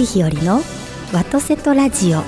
[0.00, 0.62] 森日和の
[1.12, 2.20] ワトセトラジオ。
[2.20, 2.22] お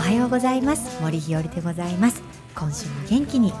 [0.00, 1.00] はようございます。
[1.00, 2.20] 森日和でございます。
[2.56, 3.52] 今週も元気に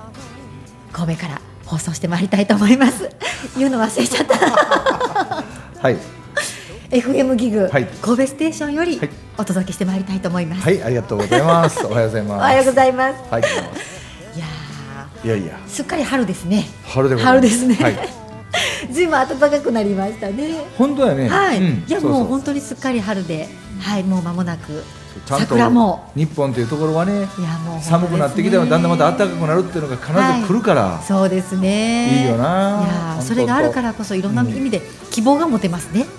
[0.90, 3.08] 神戸から放送してまいりたいと思います。
[3.56, 5.44] 言うの忘れちゃった。
[5.80, 5.96] はい。
[6.90, 7.86] FM ギグ、はい。
[8.02, 9.10] 神戸ステーションよりはい。
[9.38, 11.86] お届けしてまいりたいと思います、はいありがとうございます。
[11.86, 12.38] おはようございます。
[12.42, 13.16] おはようございます。
[13.30, 13.42] はい
[15.24, 15.58] いやいや。
[15.66, 16.66] すっかり春ですね。
[16.84, 17.98] 春で春ですね、はい。
[18.92, 20.54] ずいぶん暖かくなりましたね。
[20.78, 21.28] 本当やね。
[21.28, 21.84] はい、うん。
[21.86, 23.48] いやもう本当にすっかり春で、
[23.80, 24.82] はい、もう間もなく。
[25.26, 26.12] ちゃんと桜も。
[26.14, 27.82] 日本というところはねいやもうね。
[27.82, 32.24] 寒くなってきてもだんだんまた暖かくなるっていうのが必ず来るから、そうですね。
[32.24, 33.16] いいよな。
[33.16, 36.15] いやそれがあるからこそいろんな意味で希望が持てますね、あ本当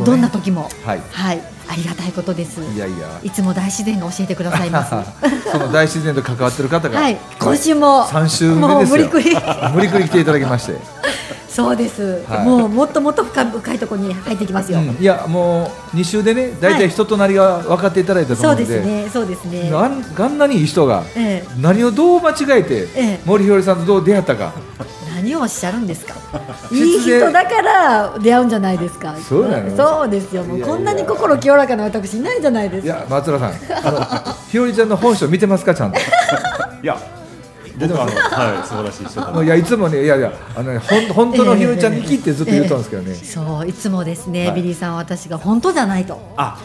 [0.00, 0.04] ね。
[0.04, 0.68] どんな時も。
[0.84, 1.02] はい。
[1.10, 1.42] はい。
[1.70, 2.60] ありがたいことです。
[2.62, 3.20] いやいや。
[3.22, 4.90] いつも大自然が教えてくださいます。
[5.52, 7.18] その大自然と関わってる方が、はい。
[7.38, 8.96] 今週も三週目ですよ。
[8.96, 9.36] 無理くり。
[9.74, 10.78] 無理くり来ていただきまして、
[11.58, 12.46] そうです、はい。
[12.46, 14.90] もうもっともっと深い深いところに入っていきますよ、うん。
[14.90, 19.08] いやもう2週でね大体人となりが分かっていただいたとそう思うので,、ですね。
[19.12, 19.70] そうですね。
[19.74, 21.48] あんあんなにいい人がええ。
[21.60, 23.20] 何をどう間違えて、ええ。
[23.24, 24.52] 森ひよりさんとどう出会ったか。
[25.16, 26.14] 何をおっしゃるんですか？
[26.70, 29.16] いい人だから出会うんじゃないですか。
[29.28, 29.76] そうなの？
[29.76, 30.44] そうですよ。
[30.44, 33.50] もうこんなに心清らかな私いないじゃないですいかや松浦さん。
[33.84, 33.90] あ
[34.28, 35.98] のひよりちゃんの本性見てますかちゃんと？
[36.80, 36.96] いや、
[37.78, 39.44] 僕はあの、はい、素晴らしい人。
[39.44, 44.56] いやいつもねいやいやあのねほん本当のひよりちゃんに聞いてずっと言ったんですけどね、そういつもですね、はい。
[44.56, 46.20] ビリーさんは私が本当じゃないと。
[46.36, 46.60] あ、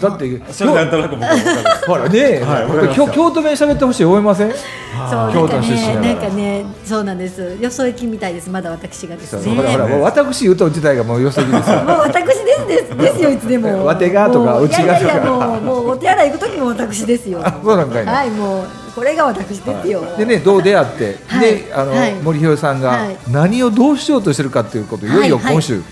[0.00, 1.68] だってそれなんとなく僕は分かる。
[1.86, 4.50] ほらね、はい京京都弁喋ってほしい思いません。
[4.50, 7.56] そう京都のなんかねなんかねそうなんです。
[7.60, 9.54] よそ行きみたいですまだ私がですね。
[9.54, 11.76] ほらほらもう私言うと自体がもうよそぎですよ。
[11.84, 13.86] もう私ですですですよいつでも。
[13.86, 14.92] わてがとかもううちがとか。
[14.92, 17.40] いやいやいやもうもうお手洗い行く時も私ですよ。
[17.42, 18.12] あそうなんかいな。
[18.12, 21.50] はいもうこれが私ですよ、でねどう出会って、はい。
[21.50, 22.14] であの、はい。
[22.14, 23.16] 森ひよりさんがはい。
[23.30, 25.82] 何をどうしようとしてるかっていうことをいよいよ今週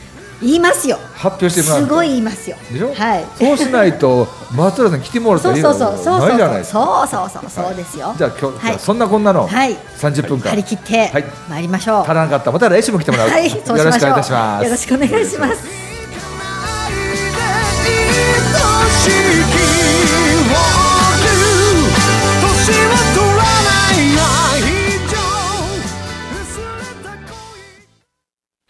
[0.44, 0.98] 言いますよ。
[1.14, 2.56] 発表してもらうすごい言いますよ。
[2.70, 3.24] でしょ、はい。
[3.34, 7.08] そうしないと 松浦さん来てもらったらそうそうそうそうないじゃないですか。
[7.10, 8.14] そうそうそうそうですよ。
[8.16, 9.76] じゃあ今日、そんなこんなのはい。
[9.98, 11.24] 30分間、張り切ってはい。
[11.48, 12.02] 参りましょう。
[12.02, 13.78] 足らなかったらまた来週も来てもらう、はい、そうしましょう。
[13.78, 14.64] よろしくお願いいたします。
[14.64, 15.84] よろしくお願いします。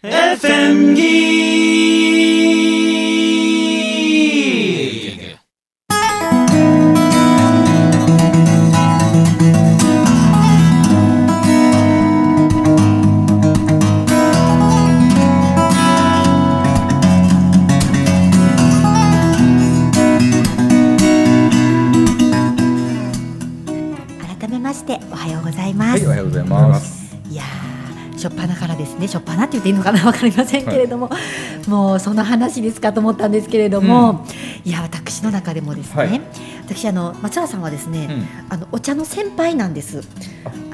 [0.07, 1.54] 改
[29.85, 31.09] かなわかりませんけれども、
[31.67, 34.25] もうその話ですかと思ったんですけれども、
[34.63, 36.21] いや私の中でもですね、はい。
[36.65, 38.27] 私あの松原さんはですね、うん。
[38.49, 40.01] あのお茶の先輩なんです。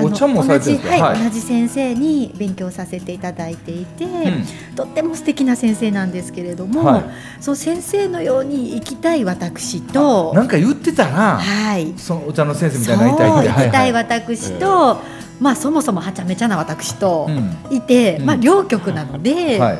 [0.02, 1.24] お茶も同じ、はいはい。
[1.26, 4.46] 同じ先生に勉強させていただいていて、ん。
[4.76, 7.04] とっても素敵な先生なんですけれども、はい。
[7.42, 13.50] そう先生のように生きたい私と、なんか言ってたな、はい、そのお茶の先生みたそいうになりたいって。
[13.50, 15.02] 生きたいは私と、
[15.42, 17.76] まあそもそもはちゃめちゃな私とうん。
[17.76, 18.26] いて、うん。
[18.26, 19.80] まあ両極なので、はい。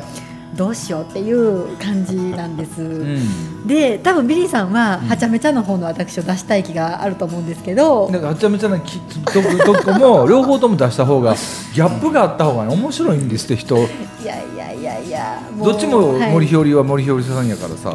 [0.56, 2.82] どうしようっていう感じなんです。
[2.82, 3.66] うん。
[3.66, 5.08] で多分ビリーさんはうん。
[5.08, 11.34] はちゃめちゃの方の私を出したい気があると思うんですけど、なんかはちゃめちゃなきどどこも両方とも出した方が
[11.72, 13.78] ギャップがあった方がね面白いんですって人。
[13.78, 13.80] い
[14.26, 16.32] やいやいやいやどっちもはい。
[16.32, 17.94] 森ひよりは森ひよりさんやからさ、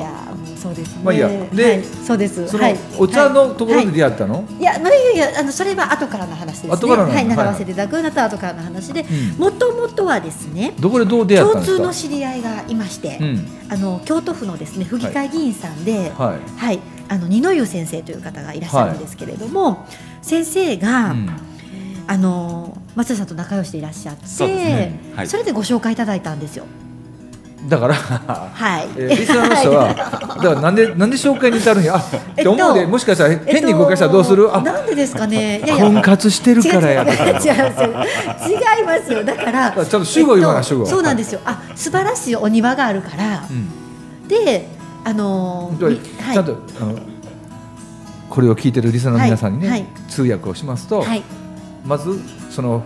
[0.67, 1.01] そうですね。
[1.03, 1.29] まあいいや。
[1.29, 2.47] ではいそうです。
[2.47, 2.77] そのはい。
[2.97, 4.61] お茶のところではい出会ったの、い。
[4.61, 6.69] や、まあ、いやいやあのそれは後からの話ですね。
[6.73, 11.77] 後からのはい、習はいわせていただくのと後からの話でうん、もともとはですね、どこでどう出会ったんですか？
[11.77, 13.47] 共通の知り合いがいまして、うん。
[13.69, 19.85] あの京都府のですね府議会議員さんで、はい、はい、あの二の湯先生という方がいらっしゃるんですけれども、
[20.21, 21.29] 先生が、うん。
[22.09, 24.97] あの松田さんと仲良しでいらっしゃって、そね。
[25.17, 26.65] れでご紹介いただいたんですよ。
[27.67, 28.87] だからはい。
[28.95, 31.95] えーリスナーの人は、だからなんでなんで紹介に至るんや？
[31.95, 35.59] あって思うで、えっともしかしたらえっと変に誤解したらどうする、あなんでですかね？
[35.59, 35.85] いやいや。
[35.85, 37.03] 婚活してるからや。
[37.03, 39.23] 違う違う違いますよ。
[39.23, 41.41] だからちゃんと主語言わなえっと主語そうなんですよ。
[41.43, 44.27] あ素晴らしいお庭があるから、うん。
[44.27, 44.67] で
[45.03, 46.99] あのちゃんとあの
[48.29, 51.23] これを聞いてるリスナーの皆さんにね、通訳をしますと、はい。
[51.85, 52.19] まず
[52.49, 52.83] その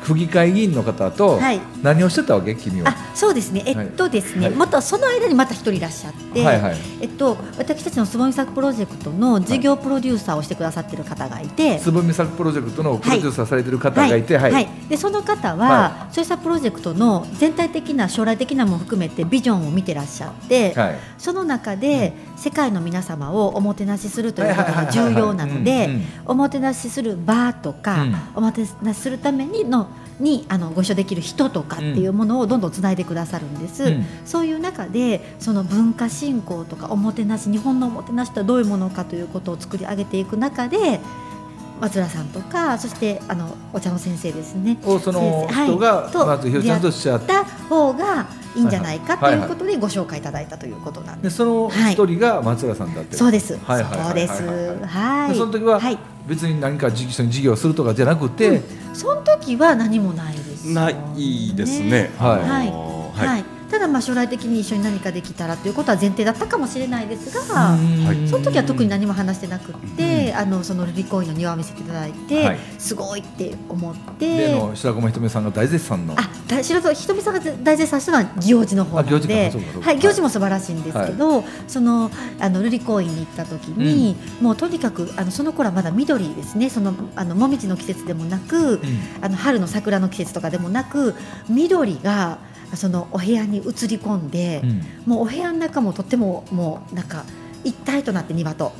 [0.00, 1.60] 府議会議員の方とはい。
[1.82, 2.54] 何をしてたわけ？
[2.54, 2.90] 君は。
[2.90, 4.54] あそうですね、えっとですね、はい。
[4.54, 6.76] またその間にまた一人いらっしゃって、はいはい。
[7.00, 14.68] えっと、私たちのつぼみ作プロジェクトの事業プロデューサーをしてくださってる方がいて、つぼみ作プロジェクトのプロデューサーされてる方がいてはい、はい。
[14.88, 20.98] でその方は、はそうしたプロジェクトの全体的な将来的なも含めてビジョンを見てらっしゃって、はい。
[21.18, 24.86] その中で世界の皆様をおもてなしするということがはい。
[24.86, 24.96] はい。
[24.96, 25.04] はい。
[25.04, 25.14] はい。
[25.14, 26.04] 重要なのうんでうん。
[26.26, 28.14] おもてなしする場とか、うん。
[28.36, 29.88] おもてなしするためにの
[30.20, 41.00] にあのご一緒できる人とかっていうものをどんどんつないでくださるんです、うんそういう中でその文化振興とかおもてなし日本のおもてなしとはどういうものかということを作り上げていく中で
[41.80, 48.26] 松浦さんとかそしてあのお茶の先生ですねをその人がはいとまずひろちゃんとしちゃってた方が
[48.56, 51.34] いいんじゃないかとはいはいいうことでご紹介いただいたということなんです。
[51.34, 53.56] でそのはい一人が松浦さんだって、そうです。
[53.56, 54.86] はいはいはいはいそうです。
[54.86, 55.32] はい。
[55.32, 55.98] でその時ははい。
[56.28, 58.60] 別に何か一緒に事業をするとかじゃなくて、
[58.92, 60.74] その時は何もないですよね。
[60.74, 62.10] ないですね。
[62.18, 63.28] はいはい。
[63.28, 63.57] はい。
[63.70, 67.42] ただまあ将来的に一緒に何かできたらということは前提だったかもしれないですが。
[67.42, 67.76] は
[68.14, 72.58] いその時は特に何も話してなくって、あのそのルリコインの庭を見せていただいて、はい。
[72.78, 76.14] すごいって思っ例て、の白駒ひとみさんが大絶賛の。
[76.14, 82.10] あ、だ白戸ひとみさんが大絶賛したのは行事の方なのあ行事はい、行事も素晴らしいんですけど、その
[82.40, 88.80] あのルリ公園に行った時に、もうとにかくあのその頃はまだ緑ですね、そのあのもみじの季節でもなく、うん。
[89.20, 91.14] あの春の桜の季節とかでもなく、
[91.48, 92.38] 緑が
[92.76, 94.82] そのお部屋に映り込んで、うん。
[95.06, 97.24] もうお部屋の中もとってももうなんか
[97.64, 98.72] 一体となって庭と。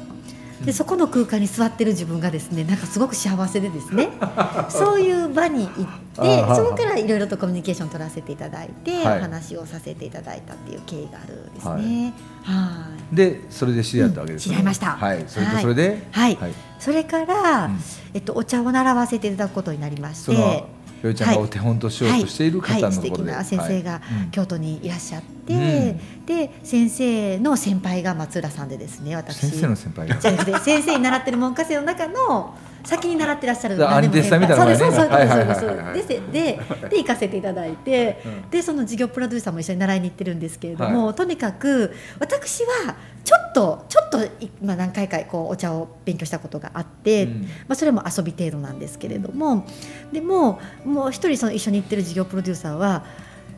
[0.65, 4.09] でそこの空間に座ってる自分がですねなんかすごく幸せでですね
[4.71, 5.87] そういう場に行っ
[6.17, 9.19] てそこからいろいろとコミュニケーション取らせていただいて、はい。
[9.19, 12.13] お話をさせていただいたっていう経緯があるんですね。
[12.43, 13.15] はい。
[13.15, 14.87] でそれで知り合ったわけですね、うん知り合いました。
[14.97, 15.25] はい。
[15.29, 15.63] それではい。
[15.63, 16.09] それで？
[16.11, 16.37] はい。
[16.41, 16.53] はい。
[16.81, 17.81] それから、うん。
[18.15, 20.65] えっと、お茶を習わせていただくことになりまして。
[21.01, 24.03] ひろちゃんがお手本としようとしているはいはい、素方のところで、敵な先生が
[24.33, 26.25] 京都にいらっしゃって、うん。
[26.27, 30.21] で先生の先輩が松浦さんでですね私先生の先輩が
[30.61, 32.55] 先生に習ってる文科生の中の
[32.89, 36.09] 先に習ってらっしゃるのでですそうはいです。
[36.09, 38.51] ででで行かせていただいて、うん。
[38.51, 44.25] でその事業プロデューサーも一緒に習いに行ってるんですけれども、はとにかく私はちょっとちょっと
[44.63, 47.43] 今何回かこうお茶を勉強したことがあって、うん。
[47.43, 49.67] まあ、それも遊び程度なんですけれども
[50.11, 53.05] でももう一人その一緒に行ってる事業プロデューサーは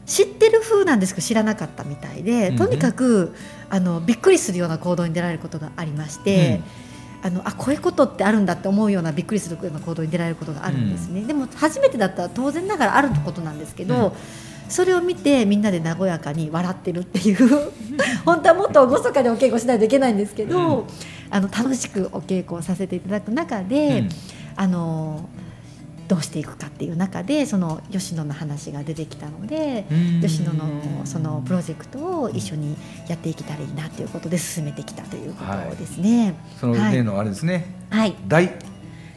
[0.06, 3.32] 知ってる風なんですけど知らなかったみたいで、うんとにかく
[3.68, 6.60] あのびっくりするような行動に出られることがありまして。
[7.22, 14.12] あのあこういうことってあるんだって思うようなびっくりするような行動に出られることがあるんですね、でも初めてだったら当然ながらあることなんですけど、うん。
[14.68, 17.72] それを見てみんなで和やかに笑ってるっていう
[18.24, 20.84] 本当はもっと厳かにお稽古しないといけないんですけど、うん。
[21.30, 24.08] あの楽しくお稽古をさせていただく中で、うん。
[24.56, 25.28] あの
[26.10, 30.20] どうしていくかっていう中でその吉野の話が出てきたので、うん。
[30.20, 32.76] 吉野のそのプロジェクトを一緒に
[33.06, 36.34] やっていけたらいいなということで進めてきたということですね。
[36.58, 36.96] そのはい。
[36.96, 38.58] 例のあれですね、はい、大。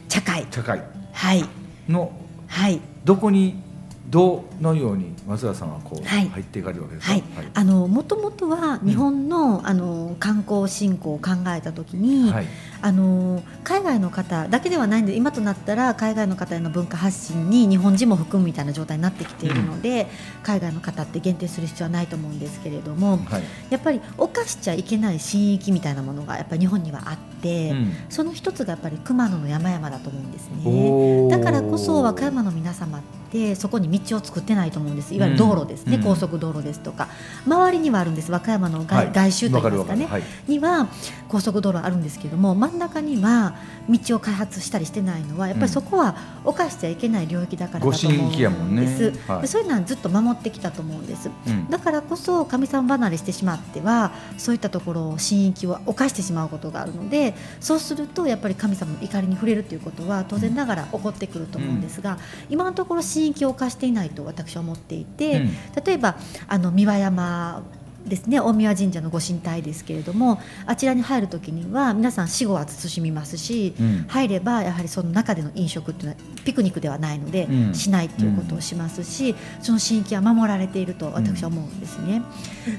[0.08, 0.84] 茶会、茶会。
[1.12, 1.44] はい、
[1.88, 2.12] の。
[2.46, 3.60] はい、どこに
[4.08, 6.28] どのように松田さんはこうはい。
[6.28, 7.24] 入っていかれるわけですか、はい、
[7.54, 12.46] あのもともとは日本の,、あの観光振興を考えたときに、はい
[12.84, 20.06] あの海外の方だけではないんで今となったら海外の方への文化発信に日本人も含むみたいな状態になってきているので、
[20.42, 23.42] 海外の方って限定する必要はないと思うんですけれどもはい。
[23.70, 27.92] やっぱり犯しちゃいけない神域みたいなものがやっぱり日本にはあって、うん。
[28.10, 31.28] その一つがやっぱり熊野の山々だと思うんですね。
[31.30, 35.14] だからこそ和歌山の皆様ってそこに道を作ってないと思うんです。
[35.14, 36.02] いわゆる道路ですね、うん。
[36.02, 37.08] 高速道路ですとか。
[37.46, 38.30] 周りにはあるんです。
[38.30, 39.10] 和歌山の外,、はい。
[39.14, 40.04] 外周といいますかね。
[40.04, 40.22] はい。
[40.48, 40.88] には
[41.28, 43.54] 高速道路あるんですけども真ん中には
[43.88, 49.42] 道を開発したりしてないのはやっぱりそこは犯しちゃいけない領域だからだと思うんです、はい。
[49.42, 51.30] でそういうのはずっと守ってきたと思うんです。
[51.46, 51.70] うん。
[51.70, 65.50] だからこそ神様離れしてしまってはそういったところを神域を犯してしまうことがあるのでそうするとやっぱり神様の怒りに触れるということは当然ながら起こってくると思うんですが、今のところ神域を犯していないと私は思っていて、うん。
[65.84, 66.16] 例えば
[66.48, 67.62] あの三輪山
[68.06, 74.04] ですね大宮神社のご神体ですけれどもあちらに入る時には皆さん死後は慎みますし、うん。
[74.08, 77.74] 入ればやはりその中での飲食っていうのはピクニックではないので、うん。
[77.74, 82.22] しないっていうことをしますし、その神域は守られていると私は思うんですね。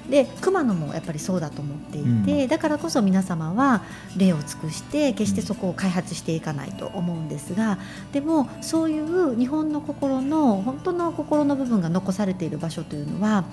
[0.09, 2.47] で熊野もやっぱりそうだと思っていて、うん。
[2.47, 3.83] だからこそ皆様は
[4.17, 7.77] 礼を尽くして決してそこを開発していかないと思うんですが
[8.11, 13.45] でもそういう日本の心の本当の心の部分が残されている場所というのは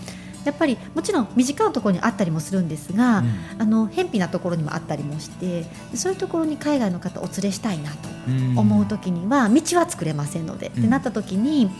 [0.44, 3.30] やっぱりもちろん短いところにあったりもするんですが、うん。
[3.58, 8.58] あの偏僻なところにもあったりもしてそういうところに海外の方お連れしたいなとうん。
[8.58, 10.78] 思う時には道は作れませんので、うん。
[10.80, 11.70] ってなった時に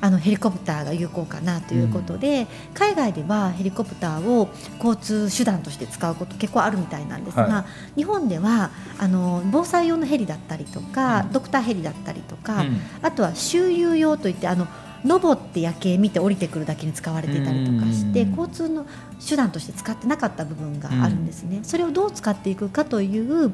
[0.00, 7.66] あのヘリコプターが有効かなということで、海外ではヘリコプターを交通手段として使うこと結構あるみたいなんですが、は
[7.96, 11.32] 日本ではあの防災用のヘリだったりとか、うん。
[11.32, 12.80] ドクターヘリだったりとか、うん。
[13.00, 14.66] あとは周遊用といってあの
[15.04, 18.30] 登って夜景見て降りてくるだけに使われていたりとかしてうん。
[18.30, 18.86] 交通の
[19.26, 23.52] 手段として使ってなかった部分があるんですね、それをどう使っていくかという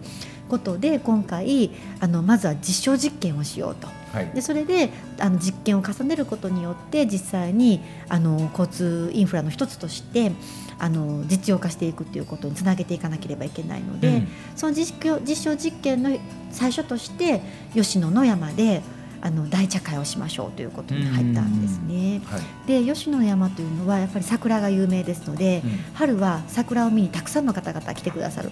[0.49, 3.89] ことで今回あのまずは実証実験をしようと。
[4.13, 4.31] はい。
[4.35, 10.33] でそれであの実験を重ねることによって実際にあの交通インフラの一つとして
[10.79, 14.29] あの実用化していくということにつなげていかなければいけないので、うん。
[14.57, 16.17] その実証実験の
[16.51, 17.43] 最初として
[17.75, 18.83] 吉野の山で
[19.23, 22.23] あの大茶会をしましょうということに入ったんですね。
[22.25, 22.43] はい。
[22.67, 25.71] で吉野山というのはやっぱり桜が有名ですので、うん。
[25.95, 28.51] 春は桜を見にたくさんの方々来てくださる。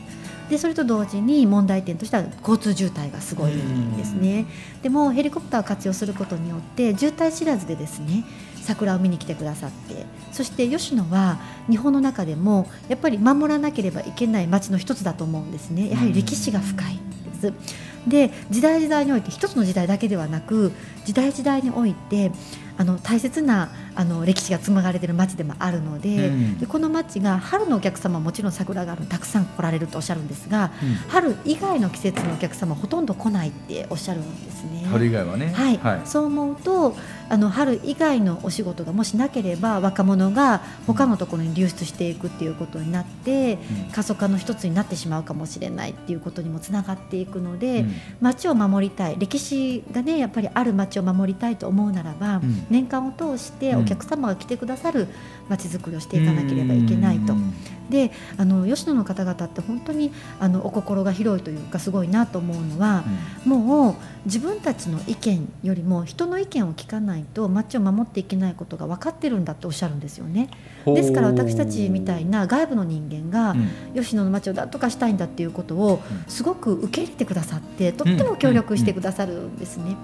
[0.48, 4.46] でそれと同時に問題点としては交通渋滞がすごいんですね、
[4.82, 8.24] でもヘリコプターを活用することによって渋滞知らずでですね
[8.62, 15.90] 桜を見に来てくださってそして吉野は日本の中でもやっぱり守らなければいけない町の一つだと思うんですね。
[15.90, 16.98] やはり歴史が深い
[17.40, 17.52] です。
[18.06, 20.72] で時代時代において一つの時代だけではなく
[21.04, 22.30] 時代時代において
[22.78, 26.58] あの大切なあの歴史が紡がれている町でもあるので,、うん。
[26.58, 30.94] でこの町が春のお客様はもちろん桜があるたくさん来られるとおっしゃるんですがうん。
[31.08, 34.86] 春以外の季節のお客様はほとんど来ないっておっしゃるんですね。
[34.88, 35.52] 春以外はね。
[35.52, 36.00] はい、はい。
[36.04, 36.96] そう思うと
[37.28, 43.90] あの春以外のお仕事がもしなければ若者が他のところに流出していくっていうことになって、うん。
[43.90, 47.94] 過疎化の一つになってしまうかもしれないっていうことにもつながっていくので、うん。
[48.20, 49.16] 町を守りたい。
[49.18, 55.08] 歴史がねやっぱりある町を守りたいと思うならば、うん年間を通してお客様が来てくださる
[55.48, 57.32] 町づくりをしていかなければいけないと。
[57.32, 57.52] うん。
[57.90, 63.04] であの吉野の方々って本当にあのお心が広いというかすごいなと思うのは、
[63.44, 63.94] もう
[64.26, 70.50] 自分たちの意見よりも人の意見を聞かないと町を守っていけないことが分かってるんだっておっしゃるんですよね。
[70.84, 74.02] ですから私たちみたいな外部の人間がうん。
[74.02, 76.30] 吉野の町をなんとかしたいんだっていうことをうん。
[76.30, 79.96] すごく受け入れてくださってとっても協力してくださるんですね。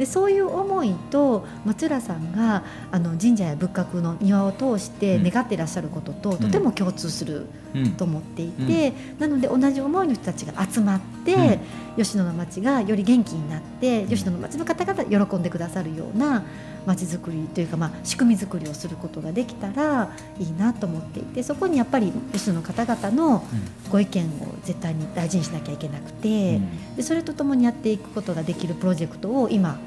[0.00, 7.92] でそういう思いと松浦さんがあの神社や仏閣の庭を通して願っていらっしゃることと、とても共通するうん。
[7.92, 11.60] と思っていて、なので同じ思いの人たちが集まって、
[11.96, 16.42] 吉野の町がより元気になって、吉野の町の方々喜んでくださるような
[16.86, 23.44] 町づくりというか、まあ、仕組みづくりをすることができたらいいなと思っていてそこにやっぱり吉野の方々の
[23.90, 26.96] ご意見を絶対に大事にしなきゃいけなくて、うん。
[26.96, 29.78] でそれとともにやっていくことができるプロジェクトを今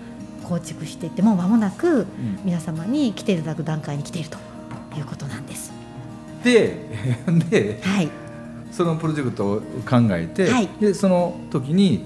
[0.43, 2.05] 構築していってもう間もなくうん。
[2.45, 4.37] 皆様に来ていただく段階に来ていると
[4.97, 5.71] いうことなんです。
[6.43, 6.89] で
[7.49, 8.09] ではい、
[8.71, 10.69] そのプロジェクトを考えて、はい。
[10.79, 12.03] でその時に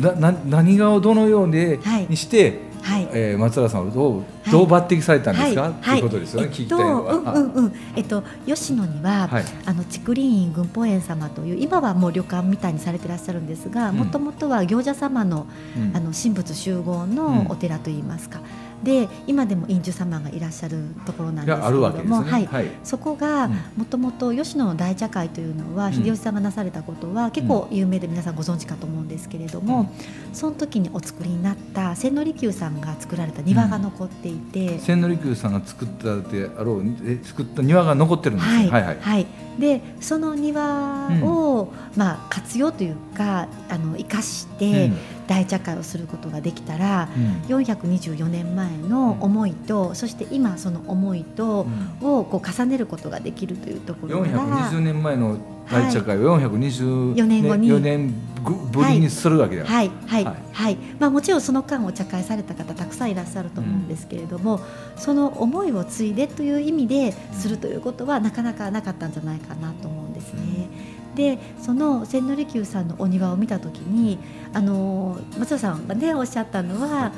[0.00, 3.08] なな何がをどのように,、して、はい。
[3.12, 4.50] えー松原さんをどう,、はい。
[4.50, 5.70] どう抜擢されたんですか、はい。
[5.70, 7.14] っていうことですよね、聞きたいのは。
[7.14, 9.44] えっと、うんうんうん、えっと、吉野には、はい。
[9.66, 13.96] あの竹林院群法園様という今はもう旅館みたいにされてらっしゃるんですがうん。
[13.96, 15.96] もともとは行者様のうん。
[15.96, 18.40] あの神仏集合うんのお寺といいますか、
[18.84, 22.30] で今でも院主様がいらっしゃるところなんですけれども、ね。
[22.30, 22.70] はい、はい。
[22.84, 23.52] そこがうん。
[23.76, 29.90] もともと吉野の大茶会というのはうん秀吉さんがなされたことは結構有名で皆さんご存知かと思うんですけれども、
[30.32, 38.64] その時にお作りになった千利休さんが作られた庭が残っていて、千利休さんが作ったであろうえ作った庭が残ってるんですはい。
[38.64, 38.70] ね。
[38.70, 38.98] はいはい。
[39.00, 39.26] はい、
[39.58, 44.92] でその庭を、まあ、活用というかあの生かして
[45.26, 47.56] 大茶会をすることができたら、うん。
[47.56, 51.66] 424年前の思いと、そして今その思いと、
[52.00, 55.38] をこう重ねることができるというところが420年前の
[55.70, 57.68] 大茶会を424 4年後に。
[57.68, 58.14] 4年
[58.44, 59.66] ぶりにするわけだよ。
[59.66, 59.90] はい。
[60.06, 60.24] はい。
[60.24, 60.74] ははい。
[60.74, 64.60] い、まあもちろんその間お茶会された方たくさんいらっしゃると思うんですけれども、
[64.96, 70.68] その思いを継いでという意味でするということはなかなかなかったんじゃないかなと思うんですね。
[71.14, 74.18] でその千利休さんのお庭を見た時に
[74.52, 77.12] あの松尾さんがねおっしゃったのは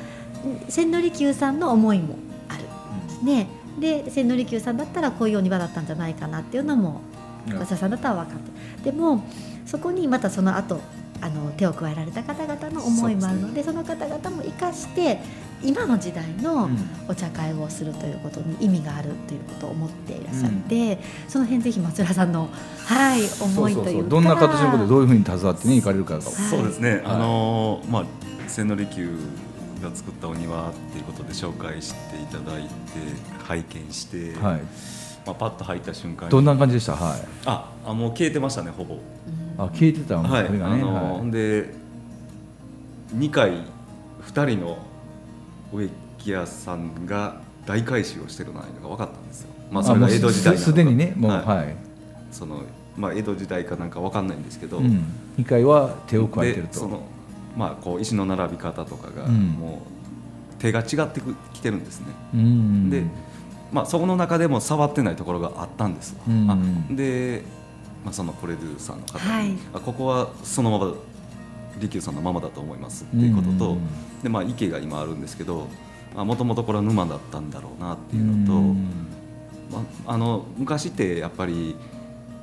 [0.69, 2.17] 千利休さんの思いも
[2.49, 2.65] ある。
[3.25, 3.49] ね。
[3.79, 7.01] で千利休さんだったらこういうお庭だったんじゃないかなっていうのも
[7.49, 7.59] うん。
[7.59, 8.51] 松田さんだったら分かって
[8.89, 9.23] るでも
[9.67, 10.81] そこにまたその後
[11.21, 15.19] あの手を加えられた方々の思いもあるのでその方々も生かして
[15.63, 16.77] 今の時代のうん。
[17.09, 20.99] お茶会をするということに意味があるということを思っていらっしゃって、
[21.29, 22.49] その辺ぜひ松浦さんの、
[22.85, 24.11] はい、思いというか。
[24.11, 26.25] どんな形のことでどういうふうに携わってね行かれるかが。
[26.25, 26.33] はい。
[26.33, 27.03] そうですね、はい。
[27.05, 28.05] あのーまあ
[28.49, 29.19] 千利休
[29.83, 32.69] が作ったお庭っていうことで紹介していただいて
[33.45, 34.61] 拝見して、はい。
[35.27, 36.31] まあ、パッと入った瞬間に。
[36.31, 36.93] どんな感じでした？
[36.95, 37.21] はい。
[37.47, 38.95] ああもう消えてましたねほぼ。
[38.95, 39.01] うん。
[39.59, 41.73] あ聞いてたはい、あので
[43.15, 43.53] 2回
[44.27, 44.79] 2人の
[45.73, 49.49] 植木屋さんが大改修をしてるのが分かったんですよ。
[49.71, 51.71] まあそれが江戸時代すでにねもうははい。
[51.71, 51.73] い、
[52.31, 52.63] その
[52.97, 55.05] まあ江戸時代かなんか分かんないんですけど、うん、
[55.39, 56.75] 2階は手を加えてると。
[56.75, 57.03] でその
[57.57, 59.49] まあこう石の並び方とかがうん。
[59.51, 59.97] もう
[60.59, 61.21] 手が違って
[61.53, 62.07] きてるんですね。
[62.35, 63.03] うんで
[63.73, 66.21] まあそこの中でも触ってないところがあったんですわ。
[66.29, 66.51] うん。
[66.51, 67.43] あで、
[68.05, 69.59] まあそのプロデューサーの方に、はい。
[69.75, 70.95] あここはそのまま
[71.81, 74.23] 利休さんのままだと思いますっていうことと、うん。
[74.23, 75.69] でまあ池が今あるんですけど。
[76.15, 78.77] もともとこれは沼だったんだろうなっていうのと、うん。
[79.71, 81.77] まあ、あの昔ってやっぱり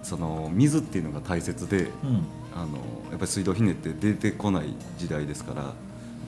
[0.04, 2.24] その水っていうのが大切でうん。
[2.56, 2.78] あの
[3.10, 5.72] やっぱり水道ひねって出てこない時代ですからやっ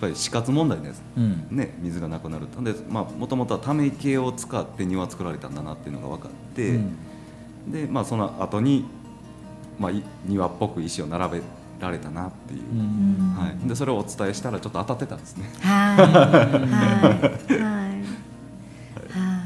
[0.01, 1.47] ぱり死活問題です、うん。
[1.51, 7.71] ね、水がなくなるとでもともとはため池を使って庭作られたんだなっていうのが分かって、うん。
[7.71, 8.85] でまあ、その後に
[9.77, 11.43] まあ、い庭っぽく石を並べ
[11.79, 13.35] られたなっていう、うん。
[13.35, 15.49] はい、でそれをお伝えしたらちょっと当たってたんですね。
[15.61, 15.97] はい。
[16.69, 17.61] はい。
[17.61, 18.01] はい。
[19.11, 19.41] は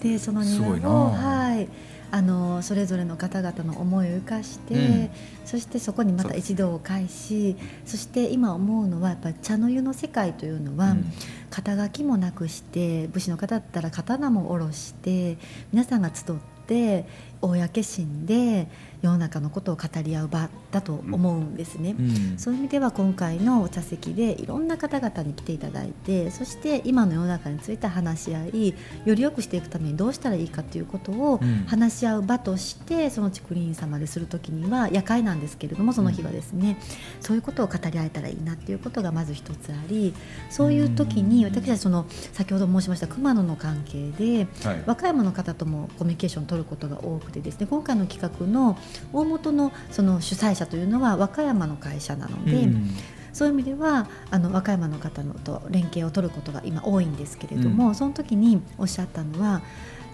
[0.00, 0.08] い。
[0.08, 1.68] でその庭をはい。
[2.10, 5.10] あのそれぞれの方々の思いを生かして、うん。
[5.44, 11.12] そしてそこにまた一度を返しそして今思うのはやっぱり茶の湯の世界というのは、うん。
[11.50, 15.38] 肩書きもなくして武士の方だったら刀も下ろして
[15.72, 17.06] 皆さんが集って
[17.40, 18.68] 公心で
[19.02, 21.94] 世の中のことを語り合う場だと思うんですね。
[21.98, 22.38] うん。
[22.38, 28.74] そういう意味では今回のお茶席でいろんな方々に来ていただいてそして今の世の中について話し合い
[29.04, 31.64] より良くしていくためにどうしたらいいかということをうん。
[31.66, 36.78] 話し合う場としてその竹林様でする時には夜会なんですけれどもその日はですね、
[37.20, 40.14] そういうことを語り合えたらいいなっていうことがまず一つあり
[40.50, 44.82] そういう時に私たちその先ほど申しました熊野の関係ではい。
[44.86, 48.78] 和歌山の方ともコミュニケーションを取ることが多くてですね今回の企画の
[49.12, 52.90] 大元のその主催者というのは和歌山の会社なので、うん。
[53.32, 59.62] そういう意味ではあの和歌山の方のと連携を取ることが今多いんですけれども、その時におっしゃったのは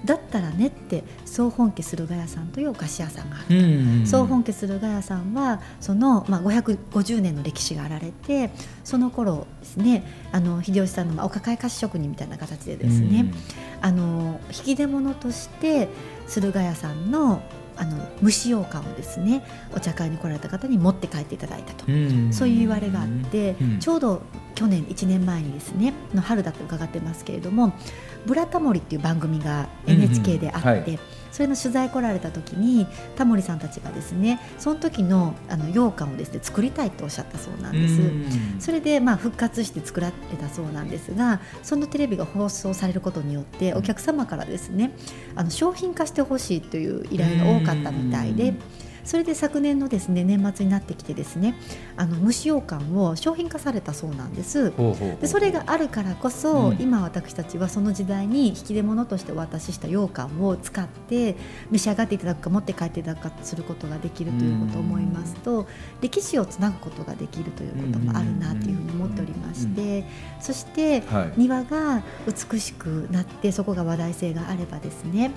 [0.04, 3.58] だったらねって総本家駿河屋さんというお菓子屋さんがある。
[3.58, 8.50] うん総本家駿河屋さんはその、まあ、550年の歴史があられて
[8.84, 13.32] その頃ですねあの秀吉さんの、まあお抱え菓子職人みたいな形でですね、
[13.80, 15.88] あの引き出物として
[16.26, 17.42] 駿河屋さんの
[17.76, 21.84] あの蒸し羊羹をですねお茶会に来られた方に持って帰っていただいたと。
[21.90, 22.32] うん。
[22.32, 23.78] そういう言われがあって、うん。
[23.78, 24.22] ちょうど
[24.54, 27.72] 去年1年前にですねの春だと伺ってますけれども
[28.26, 30.76] 「ブラタモリ」っていう番組が NHK であって、うん。
[30.76, 30.98] うんはい
[31.35, 38.01] それの取材来られた時にタモリさんたちがですねその時のあの羊羹をですね作りたいとおっしゃったそうなんです。
[38.01, 38.61] うん。
[38.61, 44.92] それでまあ復活して作られたそうなんですがそのテレビが放送されることによってお客様からですね
[45.35, 51.54] あの商品化してほしいという依頼が多かったみたいでうんそれで昨年のですね年末になってきてですね
[51.96, 54.72] あの蒸し羊羹を商品化されたそうなんです。
[55.20, 56.76] でそれがあるからこそ、うん。
[56.80, 61.36] 今私たちはその時代に引き出物としてお渡しした羊羹を使って
[61.70, 65.66] 召し上がっていただくか持って帰っていただくかすることができるということを思いますと、
[66.00, 70.04] 歴史をつなぐことができるということもあるなというふうに思っておりまして、
[70.40, 71.34] そしてはい。
[71.36, 75.30] 庭が美しくなってそこが話題性があればですね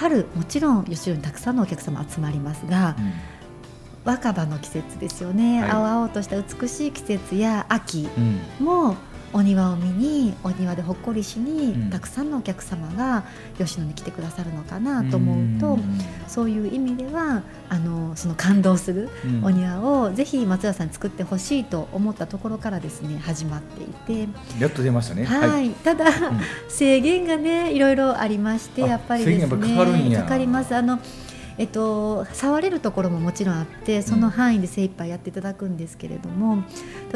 [0.00, 2.96] 春もちろん吉野にたくさんのお客様集まりますが、
[4.02, 5.70] 若葉の季節ですよね、はい。
[5.72, 8.64] 青々とした美しい季節や秋うんうん。
[8.64, 8.96] も
[9.32, 11.90] お庭を見にお庭でほっこりしに、うん。
[11.90, 13.24] たくさんのお客様が
[13.58, 15.78] 吉野に来てくださるのかなと思うと、
[16.26, 19.44] そういう意味ではあのその感動するうん。
[19.44, 23.86] お庭をぜひ松田さんに作ってほしいと思ったところからですね始まってい
[24.26, 25.24] て、やっと出ましたね。
[25.24, 25.70] はい。
[25.70, 26.06] ただ、
[26.68, 30.74] 制限がねいろいろありましてあやっぱりですねかかります。
[30.74, 30.98] あの
[31.60, 36.64] えっと、触れるところももちろんあってその範囲で精一杯やっていただくんですけれども、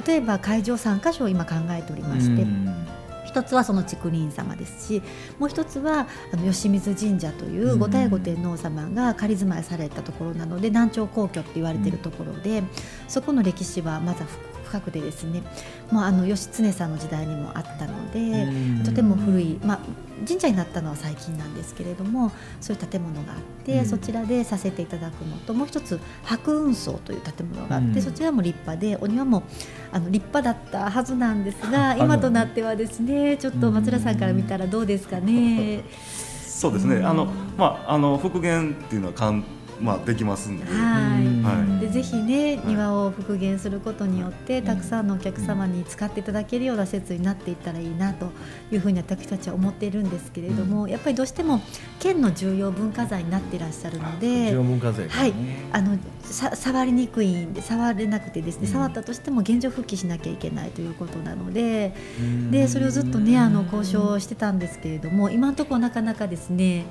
[0.07, 2.87] 例えば会場3か所を今考えておりまして、うん。
[3.27, 5.03] 一つはその竹林様ですし
[5.39, 7.79] もう一つはあの吉水神社といううん。
[7.79, 12.63] 五代五天皇様が仮住まいされたところなので南朝皇居って言われているところで、
[13.09, 14.27] そこの歴史はまだ
[14.75, 15.43] 深くてですね
[15.91, 18.85] もうあの義経さんの時代にもあったので、うん。
[18.85, 19.79] とても古い、まあ、
[20.27, 23.87] 神社になったのは最近なんですけれどもそういう建物があって、うん。
[23.87, 28.03] そちらでさせていただくのともう一つ白雲荘という建物があって、うん。
[28.03, 29.45] そちらも立派でお庭も
[29.93, 35.85] あの立派だったはずなんですが今となってはですねちょっと松田さんから見たらどうですかね。
[36.47, 37.07] そうですね、うん。
[37.07, 39.43] あのまああの復元っていうのは簡
[39.81, 40.71] まあできますんで、は
[41.21, 41.43] い。
[41.43, 41.81] はい。
[41.81, 42.67] でぜひねはい。
[42.67, 48.31] 庭を復元することによって、たくさんのお客様に使っていただけるような施設になっていったらいいなと
[48.71, 51.61] いうふうに私たちは思っているんですけれども、やっぱりどうしても
[52.01, 55.35] 県の重要文化財になっていらっしゃるので重要文化財だはい。
[55.73, 58.73] あのさ触りにくいんで触れなくてですね、うん。
[58.73, 62.51] 触ったとしても現状復帰しなきゃいけないということなのでうん。
[62.51, 66.87] でそれをずっとねあの交渉してたんですけれども今のところなかなかですね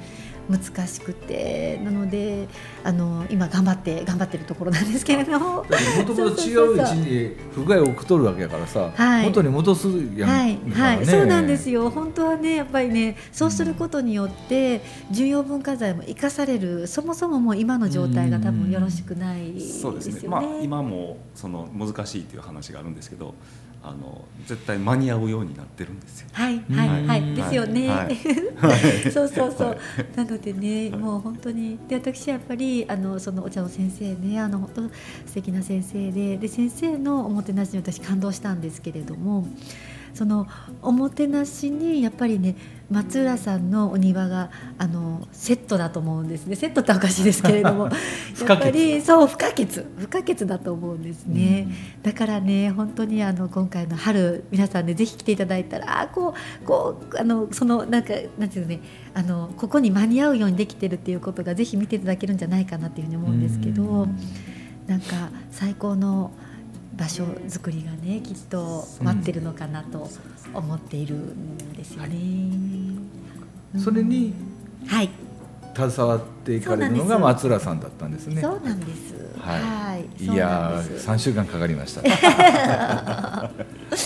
[0.50, 2.48] 難しくてなので
[2.84, 5.64] あの今頑張って頑張ってるところなんですけれども。
[5.64, 11.90] もともと違う位置に不具合を送っとるわけやからさ、はい元に戻すやんはい、はい、そうなんですよ。
[11.90, 16.88] 本当はね、やっぱりね、そうすることによって、重要文化財も生かされる。
[16.88, 20.02] そもそももう今の状態が多分よろしくないですよね。
[20.02, 23.34] そうですねまあ今もその難しいという話があるんですけど
[23.84, 26.28] あの絶対間に合うようになってるんですよ。
[26.32, 27.90] はい、はい、はい、うんですよね。
[27.90, 28.16] はい
[29.12, 29.78] そうそうそうはい。
[30.16, 34.82] なのでね、もう本当に、で、私はやっぱり、あの、そのお茶の先生ね、あの、本当
[35.28, 39.46] 素敵な先生で、で、先生のおもてなしに私感動したんですけれども。
[40.14, 40.48] その
[40.82, 42.56] おもてなしにやっぱりね
[42.90, 46.56] 松浦さんのお庭があのセットだと思うんですね。
[46.56, 47.90] セットっておかしいですけれども。
[48.48, 49.66] やっぱりそう不可欠。
[49.98, 51.68] 不可欠だと思うんですね、
[52.04, 58.82] だからね本当にあの今回の春皆さんでぜひ来ていただいたらあこうこうあのそのなんかなんていうのね
[59.14, 64.18] あのここに間に合うようにできてるっていうことがぜひ見ていただけるんじゃないかなっていうふうに思うんですけど、うん。
[64.88, 66.32] なんか最高の
[66.96, 70.10] 場所作りがねきっと待ってるのかなと
[70.54, 72.16] 思っているんですよね。
[73.76, 73.80] うん。
[73.80, 74.34] それに
[74.88, 75.10] はい、
[75.76, 78.42] 携わっていかれるのが松浦さんだったんですね。
[78.42, 79.16] そうなんです。
[79.40, 79.62] はい。
[79.62, 82.02] はい、や三週間かかりました。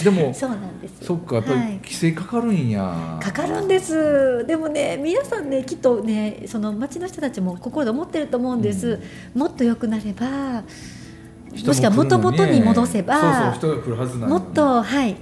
[0.04, 1.06] でもそうなんです。
[1.06, 1.72] そっかやっぱりはい。
[1.78, 3.20] 規制かかるんや。
[3.22, 4.46] かかるんです。
[4.46, 9.00] でもね皆さんねきっとねその町の人たちも心で思ってると思うんです、
[9.34, 10.64] もっと良くなれば
[11.66, 13.58] もしくは元々に戻せば
[14.28, 15.16] もっとはい。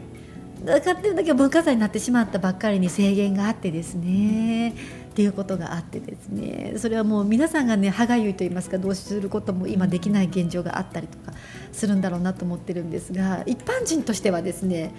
[0.64, 4.70] だからっていうだけ文化財になってしまったばっかりに制限があってですね。
[4.70, 4.74] っ
[5.16, 6.74] ていうことがあってですね。
[6.78, 11.34] それはもう皆さんがね歯がゆいと言いますかどうすることも今できない現状があったりとか
[11.72, 14.94] するんだろうなと思ってるんですが一般人としてはですね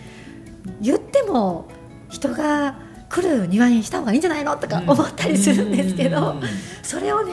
[0.81, 1.69] 言っても
[2.09, 6.43] 人が来る庭にした方がいいんじゃないのとか思ったりするんですけど、うん。
[6.83, 7.33] それをね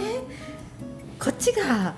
[1.19, 1.93] こっちが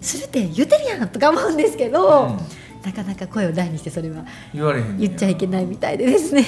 [0.00, 2.38] するって言ってるやんとか思うんですけど、うん
[2.84, 6.46] なかなか声を大にしてそれは言われへん言っちゃいけないみたいでですね。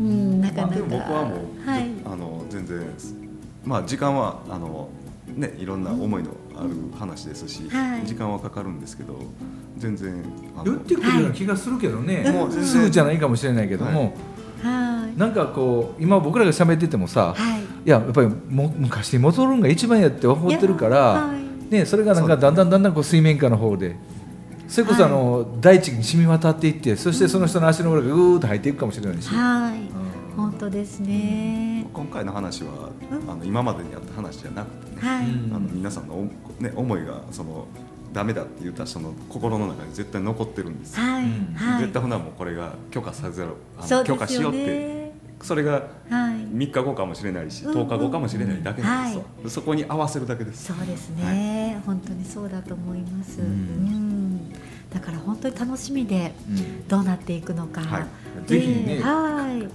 [0.00, 0.68] ううんん、なかなか。
[0.68, 1.88] まあ、でも僕はもう、はい。
[2.04, 2.80] あの全然
[3.64, 4.88] まあ時間はあの
[5.28, 9.20] ねいろんな思いのある話ですし、はい時間はかかるんですけど
[9.78, 10.22] 全然
[10.64, 14.16] 言ってくるような気がするけどね、もう全然すぐじゃないかもしれないけども、
[14.62, 15.18] はい。
[15.18, 17.60] なんかこう今僕らが喋っててもさ、はい。
[17.60, 21.41] いややっぱりも昔に戻るんが一番やって思ってるから、はい
[21.72, 23.96] ね、それがなんかだんだんだんだんこう水面下の方で
[24.68, 29.78] それこそあの、大地に染み渡っていってそしてその人の足の裏がぐーっと入っていくかもしれないし、はい。
[29.78, 31.86] うん本当ですね。
[31.92, 35.26] 今回の話はうんあの今までにあった話じゃなくてね、はい。
[35.26, 37.66] うんあの皆さんのお、ね、思いがその
[38.14, 41.80] ダメだって言った人の心の中に絶対残ってるんですよ、はい。
[41.80, 45.01] 絶対ほなもうこれが許可させろあそうの許可しようってね。
[45.42, 45.82] それがはい。
[46.52, 53.40] 3日後かもしれないしうんうん10日後かもしれないだけなんですよ、はそこに合わせるだけですそうですね、本当にそうだと思います。
[53.40, 53.50] ううん
[54.36, 54.52] ん。
[54.92, 57.80] だから本当に楽しみでうんどうなっていくのか。
[57.80, 58.06] はい
[58.46, 59.68] ぜひねではあのい。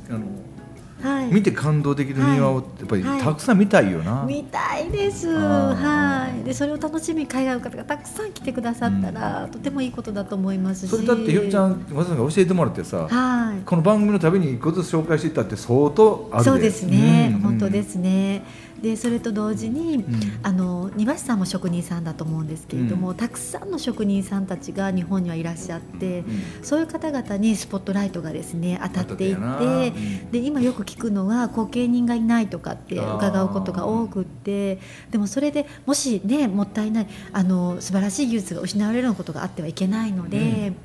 [1.02, 1.34] はい。
[1.34, 5.30] 見て感動できる庭をやっぱりはいたくさん見たいよな、見たいです。
[5.30, 6.44] はい。
[6.44, 10.90] でそれを楽しみに海外の方がたくさん来てくださったら、とてもいいことだと思いますし。
[10.90, 13.62] それだってひよっちゃん和田さんが教えてもらってさ、はい。
[13.66, 18.44] この番組のたびに一個ずつ紹介していったって相当あるでそうですね、うん本当ですね。
[18.82, 20.40] でそれと同時に、うん。
[20.44, 26.24] あの庭師さんも職人さんだと思うんですけれども、たくさんの職人さんたちが日本にはいらっしゃって、
[26.62, 29.94] そういう方々にスポットライトがですね当たっていって
[30.32, 34.80] で今よく聞くのは後継人がいないとかって伺うことが多くって
[35.12, 40.76] でもそれでもしねもったいないあの素晴らしい技術が失われるようなことがあってはいけないので、うん。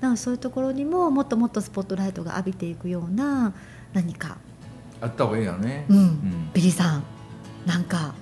[0.00, 3.52] なのでそういうところにももっともっとスポットライトが浴びていくような
[3.92, 4.38] 何か、
[5.00, 5.86] あった方がいいよね。
[5.88, 5.96] うん。
[5.96, 6.50] うん。
[6.54, 7.04] ビリーさん
[7.66, 8.14] なんか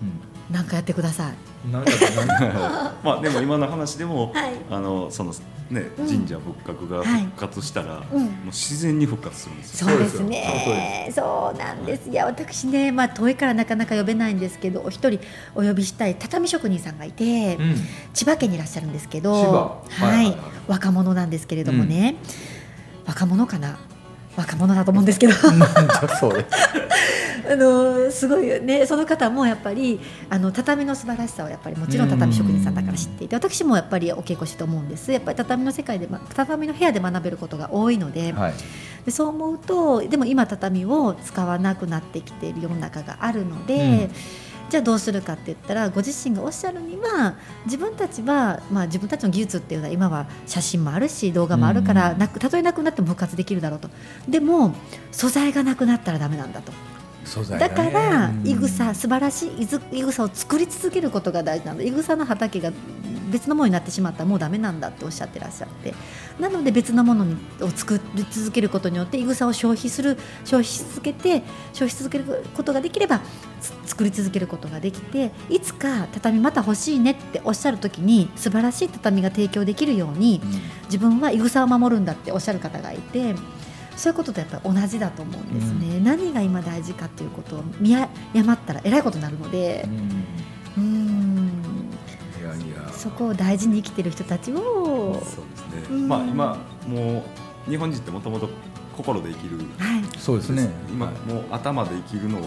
[0.50, 1.32] なんかやってください。
[1.32, 5.34] うんなんかなんか まあでも今の話でも、はいあのその
[5.70, 9.88] ねうん神社仏閣が復活したら、うんもう自然に復活するんですよ。
[9.88, 11.12] そうですそうですね。
[11.14, 12.08] そうなんです。
[12.08, 15.20] いや、私ね、まあ、遠いからなかなか呼べないんですけど、お一人
[15.54, 17.56] お呼びしたい畳職人さんがいて。
[17.56, 17.76] うん
[18.14, 19.34] 千葉県にいらっしゃるんですけど。
[19.90, 20.36] 千葉はい、はいはいはい
[20.68, 22.14] 若者なんですけれどもね。
[23.06, 23.78] 若者かな？
[24.36, 25.34] 若者だと思うんですけど。
[27.50, 28.86] あのすごいね。
[28.86, 35.10] その方もやっぱりあの畳の素晴らしさをやっぱりもちろん畳職人さんだから知っていて私もやっぱりお稽古して思うんです。
[35.12, 38.54] やっぱり畳の世界でま畳の部屋で学べることが多いので,、はい。
[39.04, 43.74] でそう思うとでも今畳を使わなくなってきている世の中があるので。
[43.74, 44.10] うん。
[44.68, 52.18] じゃあどうするかって言ったらご自身がおっしゃるには自分たちは、まあ、自分たちの技術っていうのは今は写真もあるし動画もあるから、うん。
[52.18, 53.88] なくたとえなくなっても復活できるだろうと。
[54.28, 54.74] でも
[55.10, 56.72] 素材がなくなったらダメなんだと
[57.58, 57.74] だがね。
[57.74, 58.46] からうん。
[58.46, 62.72] いぐさ素晴らしいいぐさを作り続けることが大事なんだいぐさの畑が
[63.30, 65.94] 別のものになってしまったらもうダメなんだっておっしゃってらっしゃって。
[66.40, 73.20] なので別のものにを作り続けることによっていぐさを消費する消費し続けて消費し続けることができれば
[73.60, 80.40] つ作り続けることができていつか畳また欲しいねっておっしゃる時に素晴らしい畳が提供できるように
[80.84, 83.34] 自分はいぐさを守るんだっておっしゃる方がいて
[83.98, 89.84] そういうこととやっぱり同じだと思うんですね、何が今大事かっていうことを見誤ったらえらいことになるので。
[90.76, 90.84] うん。
[90.84, 91.90] うん。
[92.40, 92.92] いやいや。
[92.92, 96.08] そこを大事に生きてる人たちをそうですね、うん。
[96.08, 97.24] まあ今も
[97.66, 98.48] う日本人ってもともと
[98.96, 100.18] 心で生きるはい。
[100.18, 100.70] そうですね。
[100.88, 102.46] 今はいもう頭で生きるのをち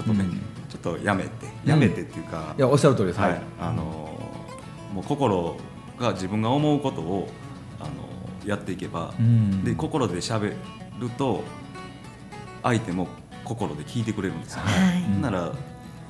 [0.00, 0.30] ょっとね、うん。
[0.68, 1.30] ちょっとやめて
[1.64, 3.20] やめてっていうか、いやおっしゃる通りです。
[3.20, 3.82] はい、あの
[4.92, 5.56] もう心
[5.98, 7.28] が自分が思うことを
[7.80, 7.90] あの
[8.44, 9.62] やっていけば、うん。
[9.62, 10.54] で心で喋
[10.98, 11.42] ると
[12.62, 13.08] 相手も
[13.44, 14.72] 心で聞いてくれるんですよね。
[14.72, 15.02] はい。
[15.02, 15.52] うんなら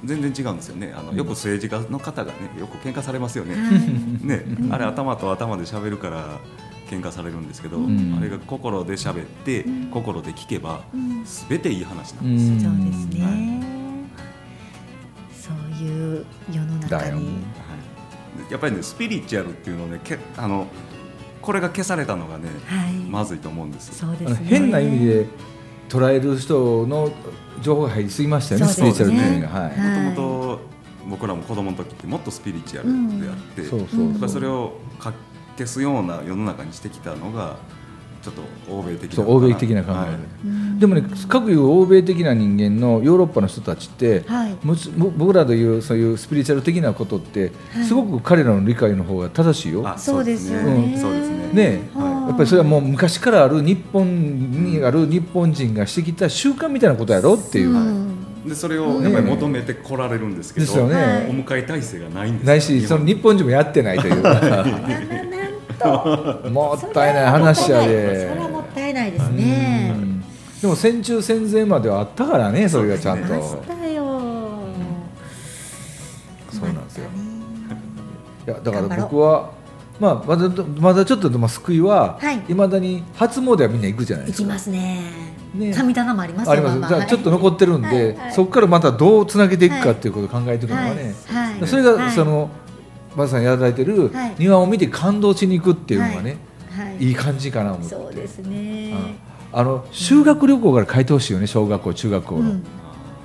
[0.04, 0.94] 全然違うんですよね。
[0.96, 3.54] あのよく政治家の方がねよく喧嘩されますよね。
[3.54, 4.26] はい。
[4.26, 4.44] ね。
[4.60, 6.38] うんあれ頭と頭で喋るから
[6.88, 8.16] 喧嘩されるんですけど、うん。
[8.16, 9.90] あれが心で喋って、うん。
[9.90, 11.24] 心で聞けばうん。
[11.48, 12.70] 全ていい話なんうですよ。
[12.70, 12.76] ん。
[12.76, 13.30] そうですね、は
[15.32, 17.12] そういう世の中に。
[17.12, 17.18] は
[18.48, 20.68] い、やっぱりねスピリチュアルっていうのをねけあの
[21.40, 24.02] これが消されたのがねはい、まずいと思うんです。
[24.02, 24.46] あのそうですね。
[24.46, 25.26] 変な意味で
[25.88, 27.10] 捉える人の
[27.62, 28.74] 情報が入りすぎましたよね、ね。
[28.74, 29.68] ピリチュアルっていうのが。
[29.68, 30.60] もともと
[31.08, 33.36] 僕らも子供の時ってもっとスピリチュアルであっ
[34.20, 35.14] て、それをか
[35.56, 37.56] 消すような世の中にしてきたのが
[38.30, 40.08] ちょっと欧米的なそう欧米的な考えで、はい
[40.44, 40.78] うん。
[40.78, 44.56] でもね各いう欧米的な人間のヨーロッパの人たちって、はい。
[44.62, 47.84] むつぼ僕らでいうそういうスピリチュアル的なことって、はい。
[47.84, 49.88] すごく彼らの理解の方が正しいよ。
[49.88, 50.98] あそうですよね。
[50.98, 51.50] そうですね。
[51.52, 51.90] ね。
[51.94, 52.28] はい。
[52.28, 54.06] やっぱりそれはもう昔からある日本
[54.50, 58.48] にある日本人がしてきた習慣みたいなことやろっていう、うん。
[58.48, 61.30] でそれをやっぱり求めて来られるんですけど、ですよね、はい。
[61.30, 62.46] お迎え体制がないんですよ。
[62.46, 64.22] ないしその日本人もやってないという
[66.50, 68.28] もったいない話やで。
[68.28, 69.92] それはもったいないですね。
[69.94, 70.24] うん。
[70.60, 74.20] でも戦中戦前まではあったからねそれがちゃんとありましたよ。
[76.50, 77.04] そうなんですよ。
[78.46, 79.50] いやだから僕は
[80.00, 80.48] まあまだ
[80.80, 82.42] まだちょっとでも救いは、はい。
[82.48, 84.44] い、まだに初詣はみんな行くじゃないですか。
[84.44, 85.00] 行きますね。
[85.54, 85.72] ね。
[85.72, 91.14] 神棚もありますよあります、まあまあじゃあちょっと残ってるんで、そこからまたどうつなげていくかっていうことを考えていくのがね、
[91.66, 92.10] それが、はい。
[92.12, 92.50] その
[93.16, 94.34] まさにやられてるはい。
[94.38, 96.36] 庭を見て感動しに行くっていうのがね、
[96.70, 97.04] はい。
[97.08, 97.94] い、い感じかなと思って。
[97.94, 98.94] そうですね。
[99.52, 102.64] あの修学旅行から書いてほしいよね小学校中学校の、うん。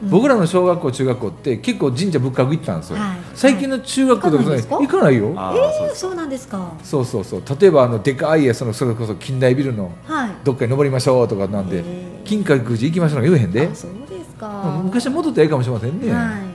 [0.09, 3.17] 僕らの小学校中学校って結構神社仏閣行ったんですよ、はい。
[3.35, 4.53] 最近の中学校とか行かない？
[4.53, 4.77] んですか？
[4.77, 5.33] 行かないよ。
[5.35, 6.71] あーそうなんですか？
[6.83, 7.43] そうそうそう。
[7.59, 10.31] 例えばあのでかいそのそれこそ近代ビルのはい。
[10.43, 11.83] どっかに登りましょうとかなんで
[12.25, 13.67] 金閣寺行きましょうの言えへんで？
[13.67, 14.81] あそうですか。
[14.83, 16.52] 昔は戻ったらええかもしれませんね、はい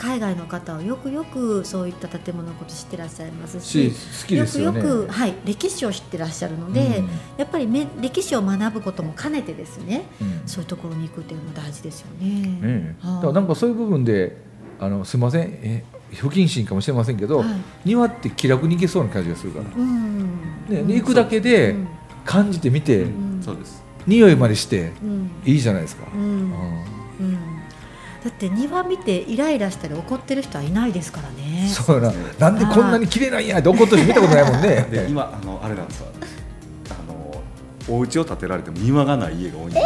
[0.00, 4.78] 海外の方はよくよくそういった建物のこと知ってらっしゃいますしし好きですよね。
[4.78, 7.08] よくよく、はい、歴史を知ってらっしゃるので、うん。
[7.36, 10.48] やっぱりめ歴史を学ぶことも兼ねてですねうん。
[10.48, 12.28] そういうところに行くっていうのも大事ですよね。
[12.62, 14.38] ねだからなんかそういう部分で
[14.78, 15.84] あのすみませんえ
[16.14, 17.48] 不謹慎かもしれませんけど、はい。
[17.84, 20.30] 庭って気楽に行けそうな感じがするから、うん。
[20.66, 21.88] ね、で行くだけでうん。
[22.24, 23.42] 感じてみて、うん。
[23.42, 23.82] そうです。
[24.06, 25.30] 匂いまでしてうん。
[25.44, 26.20] いいじゃないですか、うん。
[26.20, 26.40] うん。
[27.20, 27.49] うん
[28.22, 31.68] だって庭見てイライラしたり怒ってる人はいないですからね。
[31.68, 34.86] そうやななんでこんなに綺麗なんやって怒ってる人見たことないもんね。
[34.92, 36.06] で今あのあれなんですよ。
[36.90, 39.82] あのお家を建てられても庭がない家が多いんですよ、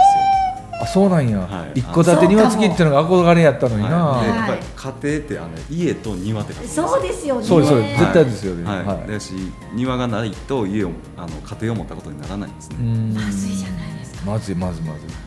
[0.83, 1.79] あそうなんや、はい。
[1.79, 4.61] 一戸建て庭付きっていうのが憧れやったのにな、はい、やっぱり
[5.01, 7.47] 家庭ってあの家と庭ってそうですよね。
[7.47, 8.65] そうですそうですはい絶対ですよね。
[8.65, 8.85] はい。
[8.85, 9.13] はい。
[9.13, 9.33] だし
[9.75, 13.15] 庭がないと家をあの家庭を持ったことにならないんですね、うん。
[13.15, 14.31] まずいじゃないですか。
[14.31, 15.24] まずいまずいまずい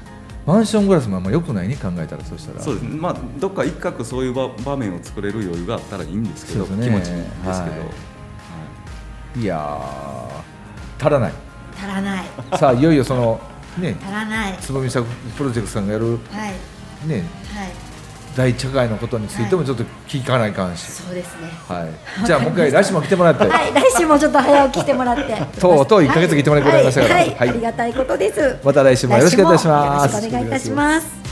[0.47, 11.33] マンショングラスもあんま良くないね考えたらそしたらそうですねまあどっか一角そういう場場面を作れる余裕があったらいいんですけどね気持ちいいんですけど、はいはいいやー足らない
[11.77, 12.25] 足らない。
[12.57, 13.39] さあいよいよその
[13.77, 14.57] ね足らない。
[14.59, 15.05] つぼみ作
[15.37, 17.07] プロジェクトさんがやるはい。
[17.07, 17.86] ねはい。
[18.37, 21.49] 大茶会のことについてもちょっと聞かないかんし、そうですね。
[21.67, 21.89] は
[22.23, 22.25] い。
[22.25, 25.59] じゃあもう一回来週も来てもらって、はい、来週もちょっと早起きしてもらって。
[25.59, 27.15] とうとう一ヶ月来てもらえることになりましたから。
[27.15, 27.35] はい、はい。
[27.35, 27.49] はい。
[27.49, 28.59] ありがたいことです。
[28.63, 30.15] また来週もよろしくお願いいたします。
[30.15, 31.26] よろしくお願いいたします。